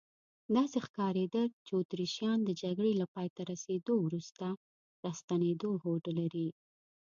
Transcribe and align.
داسې 0.55 0.77
ښکارېدل 0.85 1.47
چې 1.65 1.71
اتریشیان 1.81 2.39
د 2.43 2.49
جګړې 2.61 2.93
له 3.01 3.05
پایته 3.13 3.41
رسیدو 3.51 3.93
وروسته 4.01 4.45
راستنېدو 5.05 5.69
هوډ 5.81 6.03
لري. 6.19 6.47